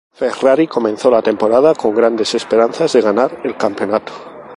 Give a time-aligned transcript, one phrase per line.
[0.15, 4.11] Ferrari comenzó la temporada con grandes esperanzas de ganar el campeonato.